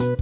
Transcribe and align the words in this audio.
Assalamualaikum 0.00 0.16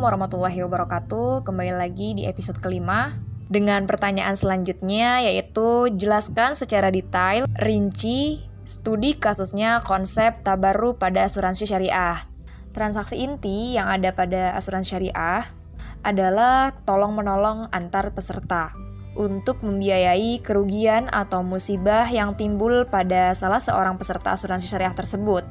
warahmatullahi 0.00 0.64
wabarakatuh. 0.64 1.44
Kembali 1.44 1.76
lagi 1.76 2.16
di 2.16 2.24
episode 2.24 2.56
kelima 2.56 3.20
dengan 3.52 3.84
pertanyaan 3.84 4.32
selanjutnya 4.32 5.20
yaitu 5.20 5.92
jelaskan 5.92 6.56
secara 6.56 6.88
detail, 6.88 7.44
rinci, 7.60 8.40
studi 8.64 9.12
kasusnya 9.12 9.84
konsep 9.84 10.40
tabaru 10.40 10.96
pada 10.96 11.28
asuransi 11.28 11.68
syariah. 11.68 12.16
Transaksi 12.72 13.20
inti 13.20 13.76
yang 13.76 13.92
ada 13.92 14.16
pada 14.16 14.56
asuransi 14.56 14.88
syariah 14.88 15.52
adalah 16.00 16.72
tolong-menolong 16.88 17.68
antar 17.76 18.08
peserta 18.16 18.91
untuk 19.12 19.60
membiayai 19.60 20.40
kerugian 20.40 21.08
atau 21.12 21.44
musibah 21.44 22.08
yang 22.08 22.32
timbul 22.36 22.88
pada 22.88 23.36
salah 23.36 23.60
seorang 23.60 24.00
peserta 24.00 24.32
asuransi 24.32 24.66
syariah 24.68 24.96
tersebut. 24.96 25.44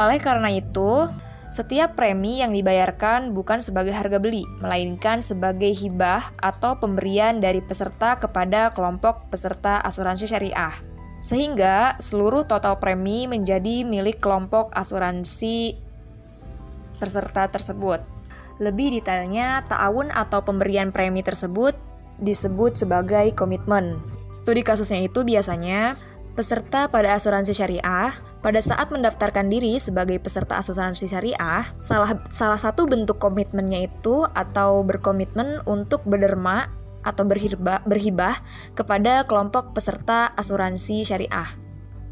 Oleh 0.00 0.16
karena 0.16 0.48
itu, 0.48 1.08
setiap 1.50 1.98
premi 1.98 2.38
yang 2.38 2.54
dibayarkan 2.54 3.34
bukan 3.34 3.58
sebagai 3.58 3.90
harga 3.90 4.22
beli, 4.22 4.46
melainkan 4.62 5.18
sebagai 5.18 5.74
hibah 5.74 6.30
atau 6.38 6.78
pemberian 6.78 7.42
dari 7.42 7.58
peserta 7.58 8.14
kepada 8.16 8.70
kelompok 8.70 9.28
peserta 9.28 9.82
asuransi 9.82 10.30
syariah. 10.30 10.72
Sehingga 11.20 12.00
seluruh 12.00 12.46
total 12.48 12.80
premi 12.80 13.26
menjadi 13.26 13.84
milik 13.84 14.22
kelompok 14.22 14.72
asuransi 14.72 15.74
peserta 16.96 17.50
tersebut. 17.50 18.00
Lebih 18.62 19.00
detailnya, 19.00 19.66
ta'awun 19.66 20.14
atau 20.14 20.46
pemberian 20.46 20.94
premi 20.94 21.20
tersebut 21.20 21.89
disebut 22.20 22.76
sebagai 22.76 23.32
komitmen. 23.34 23.98
Studi 24.30 24.62
kasusnya 24.62 25.02
itu 25.02 25.26
biasanya 25.26 25.98
Peserta 26.30 26.86
pada 26.86 27.18
asuransi 27.18 27.50
syariah, 27.50 28.14
pada 28.40 28.60
saat 28.62 28.94
mendaftarkan 28.94 29.50
diri 29.50 29.76
sebagai 29.82 30.22
peserta 30.22 30.62
asuransi 30.62 31.10
syariah, 31.10 31.66
salah, 31.82 32.22
salah 32.30 32.56
satu 32.56 32.86
bentuk 32.86 33.18
komitmennya 33.18 33.90
itu 33.90 34.24
atau 34.30 34.86
berkomitmen 34.86 35.66
untuk 35.66 36.06
berderma 36.06 36.70
atau 37.02 37.26
berhibah, 37.26 37.82
berhibah 37.82 38.40
kepada 38.72 39.26
kelompok 39.26 39.74
peserta 39.74 40.30
asuransi 40.38 41.02
syariah. 41.02 41.50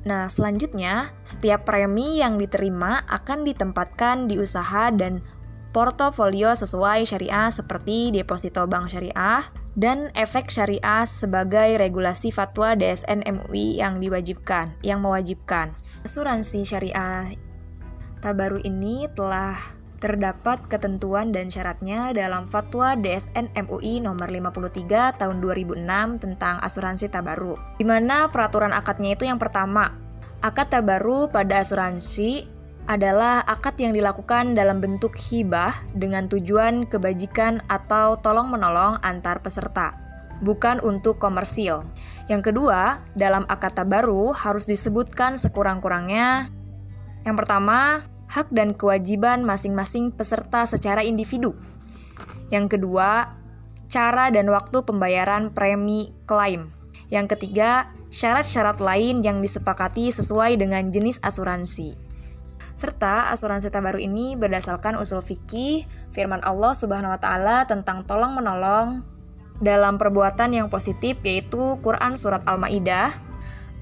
Nah, 0.04 0.26
selanjutnya, 0.26 1.14
setiap 1.22 1.64
premi 1.64 2.18
yang 2.18 2.36
diterima 2.36 3.06
akan 3.06 3.46
ditempatkan 3.46 4.26
di 4.26 4.36
usaha 4.36 4.90
dan 4.90 5.22
portofolio 5.70 6.52
sesuai 6.52 7.06
syariah 7.06 7.48
seperti 7.48 8.10
deposito 8.10 8.66
bank 8.68 8.92
syariah, 8.92 9.40
dan 9.74 10.14
efek 10.16 10.48
syariah 10.48 11.04
sebagai 11.04 11.76
regulasi 11.76 12.30
fatwa 12.30 12.72
DSN 12.78 13.26
MUI 13.26 13.82
yang 13.82 14.00
diwajibkan, 14.00 14.78
yang 14.80 15.04
mewajibkan. 15.04 15.76
Asuransi 16.06 16.64
syariah 16.64 17.34
tabaru 18.18 18.58
ini 18.66 19.06
telah 19.14 19.54
terdapat 19.98 20.62
ketentuan 20.70 21.34
dan 21.34 21.50
syaratnya 21.50 22.14
dalam 22.14 22.46
fatwa 22.46 22.94
DSN 22.94 23.50
MUI 23.66 23.98
nomor 23.98 24.30
53 24.30 25.18
tahun 25.18 25.36
2006 25.42 26.22
tentang 26.22 26.62
asuransi 26.62 27.10
tabaru. 27.10 27.58
Di 27.76 27.84
mana 27.84 28.30
peraturan 28.30 28.70
akadnya 28.70 29.18
itu 29.18 29.26
yang 29.26 29.42
pertama, 29.42 29.90
akad 30.38 30.70
tabaru 30.70 31.26
pada 31.34 31.66
asuransi 31.66 32.57
adalah 32.88 33.44
akad 33.44 33.76
yang 33.76 33.92
dilakukan 33.92 34.56
dalam 34.56 34.80
bentuk 34.80 35.12
hibah 35.12 35.76
dengan 35.92 36.24
tujuan 36.24 36.88
kebajikan 36.88 37.60
atau 37.68 38.16
tolong-menolong 38.16 39.04
antar 39.04 39.44
peserta, 39.44 39.92
bukan 40.40 40.80
untuk 40.80 41.20
komersil. 41.20 41.84
Yang 42.32 42.50
kedua, 42.50 43.04
dalam 43.12 43.44
akad 43.44 43.76
tabaru 43.76 44.32
harus 44.32 44.64
disebutkan 44.64 45.36
sekurang-kurangnya 45.36 46.48
yang 47.28 47.36
pertama, 47.36 48.08
hak 48.32 48.48
dan 48.56 48.72
kewajiban 48.72 49.44
masing-masing 49.44 50.08
peserta 50.08 50.64
secara 50.64 51.04
individu. 51.04 51.52
Yang 52.48 52.80
kedua, 52.80 53.36
cara 53.92 54.32
dan 54.32 54.48
waktu 54.48 54.80
pembayaran 54.80 55.52
premi 55.52 56.16
klaim. 56.24 56.72
Yang 57.12 57.36
ketiga, 57.36 57.92
syarat-syarat 58.08 58.80
lain 58.80 59.20
yang 59.20 59.44
disepakati 59.44 60.08
sesuai 60.08 60.56
dengan 60.56 60.88
jenis 60.88 61.20
asuransi 61.20 62.07
serta 62.78 63.34
asuransi 63.34 63.74
tabaru 63.74 63.98
ini 63.98 64.38
berdasarkan 64.38 65.02
usul 65.02 65.18
fikih 65.18 65.82
firman 66.14 66.38
Allah 66.46 66.70
Subhanahu 66.70 67.10
wa 67.10 67.18
taala 67.18 67.66
tentang 67.66 68.06
tolong 68.06 68.38
menolong 68.38 69.02
dalam 69.58 69.98
perbuatan 69.98 70.54
yang 70.54 70.70
positif 70.70 71.18
yaitu 71.26 71.82
Quran 71.82 72.14
surat 72.14 72.46
Al-Maidah 72.46 73.10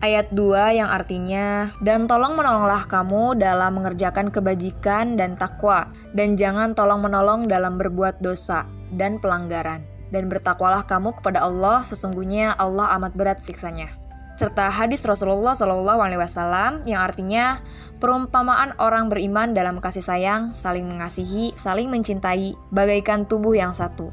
ayat 0.01 0.33
2 0.33 0.81
yang 0.81 0.89
artinya 0.89 1.69
dan 1.85 2.09
tolong 2.09 2.41
menolonglah 2.41 2.89
kamu 2.89 3.37
dalam 3.37 3.77
mengerjakan 3.77 4.33
kebajikan 4.33 5.21
dan 5.21 5.37
takwa 5.37 5.93
dan 6.17 6.41
jangan 6.41 6.73
tolong 6.73 7.05
menolong 7.05 7.45
dalam 7.45 7.77
berbuat 7.77 8.25
dosa 8.25 8.65
dan 8.97 9.21
pelanggaran. 9.21 9.85
Dan 10.07 10.31
bertakwalah 10.31 10.87
kamu 10.87 11.19
kepada 11.19 11.43
Allah 11.43 11.83
sesungguhnya 11.83 12.55
Allah 12.55 12.95
amat 12.95 13.19
berat 13.19 13.43
siksanya 13.43 14.06
serta 14.37 14.69
hadis 14.69 15.03
Rasulullah 15.09 15.57
Shallallahu 15.57 16.01
Alaihi 16.05 16.21
Wasallam 16.21 16.85
yang 16.85 17.01
artinya 17.01 17.65
perumpamaan 17.97 18.77
orang 18.77 19.09
beriman 19.09 19.57
dalam 19.57 19.81
kasih 19.81 20.05
sayang, 20.05 20.53
saling 20.53 20.85
mengasihi, 20.85 21.57
saling 21.57 21.89
mencintai, 21.89 22.53
bagaikan 22.69 23.25
tubuh 23.25 23.57
yang 23.57 23.73
satu. 23.73 24.13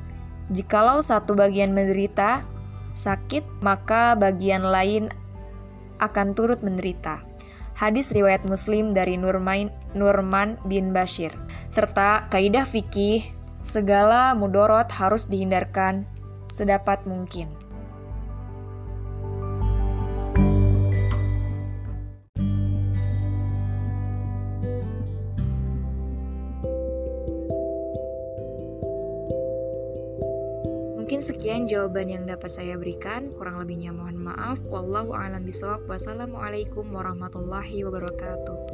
Jikalau 0.50 1.04
satu 1.04 1.36
bagian 1.36 1.76
menderita 1.76 2.48
sakit, 2.96 3.44
maka 3.60 4.16
bagian 4.16 4.64
lain 4.64 5.12
akan 6.00 6.32
turut 6.32 6.64
menderita. 6.64 7.24
Hadis 7.76 8.16
riwayat 8.16 8.48
Muslim 8.48 8.96
dari 8.96 9.20
Nurmain, 9.20 9.74
Nurman 9.98 10.62
bin 10.70 10.94
Bashir 10.94 11.34
serta 11.74 12.30
kaidah 12.30 12.70
fikih 12.70 13.34
segala 13.66 14.38
mudorot 14.38 14.88
harus 14.94 15.26
dihindarkan 15.26 16.06
sedapat 16.54 17.02
mungkin. 17.10 17.50
Mungkin 31.04 31.20
sekian 31.20 31.68
jawaban 31.68 32.08
yang 32.08 32.24
dapat 32.24 32.48
saya 32.48 32.80
berikan. 32.80 33.36
Kurang 33.36 33.60
lebihnya 33.60 33.92
mohon 33.92 34.24
maaf. 34.24 34.64
Wallahu 34.64 35.12
a'lam 35.12 35.44
bishawab. 35.44 35.84
Wassalamualaikum 35.84 36.88
warahmatullahi 36.96 37.84
wabarakatuh. 37.84 38.73